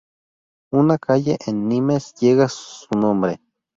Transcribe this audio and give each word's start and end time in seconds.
Una 0.73 0.97
calle 0.97 1.37
en 1.45 1.67
Nimes 1.67 2.15
llega 2.15 2.49
su 2.49 2.87
nombre. 2.99 3.39